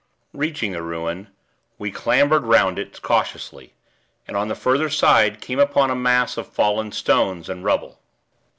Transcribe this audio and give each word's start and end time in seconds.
Reaching 0.33 0.71
the 0.71 0.81
ruin, 0.81 1.27
we 1.77 1.91
clambered 1.91 2.41
'round 2.43 2.79
it 2.79 3.03
cautiously, 3.03 3.75
and, 4.27 4.35
on 4.35 4.47
the 4.47 4.55
further 4.55 4.89
side, 4.89 5.39
came 5.41 5.59
upon 5.59 5.91
a 5.91 5.95
mass 5.95 6.37
of 6.37 6.47
fallen 6.47 6.91
stones 6.91 7.47
and 7.47 7.63
rubble. 7.63 7.99